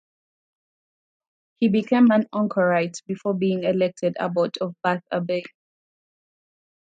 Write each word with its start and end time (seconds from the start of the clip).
He 1.57 1.67
became 1.67 2.09
an 2.09 2.25
anchorite 2.33 3.03
before 3.05 3.35
being 3.35 3.63
elected 3.65 4.15
abbot 4.19 4.57
of 4.57 4.73
Bath 4.81 5.03
Abbey. 5.11 5.43